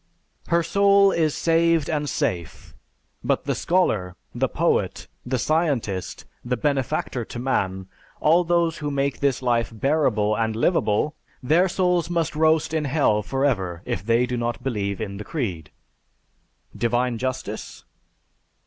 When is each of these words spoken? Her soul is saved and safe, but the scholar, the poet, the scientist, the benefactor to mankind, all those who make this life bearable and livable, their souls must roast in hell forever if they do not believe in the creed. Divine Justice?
Her 0.47 0.63
soul 0.63 1.11
is 1.11 1.35
saved 1.37 1.87
and 1.87 2.09
safe, 2.09 2.73
but 3.23 3.43
the 3.45 3.53
scholar, 3.53 4.15
the 4.33 4.47
poet, 4.49 5.07
the 5.27 5.37
scientist, 5.37 6.25
the 6.43 6.57
benefactor 6.57 7.23
to 7.25 7.37
mankind, 7.37 7.85
all 8.19 8.43
those 8.43 8.79
who 8.79 8.89
make 8.89 9.19
this 9.19 9.43
life 9.43 9.69
bearable 9.71 10.35
and 10.35 10.55
livable, 10.55 11.13
their 11.43 11.69
souls 11.69 12.09
must 12.09 12.35
roast 12.35 12.73
in 12.73 12.85
hell 12.85 13.21
forever 13.21 13.83
if 13.85 14.03
they 14.03 14.25
do 14.25 14.37
not 14.37 14.63
believe 14.63 14.99
in 14.99 15.17
the 15.17 15.23
creed. 15.23 15.69
Divine 16.75 17.19
Justice? 17.19 17.83